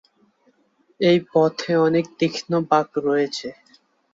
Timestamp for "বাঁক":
2.69-2.89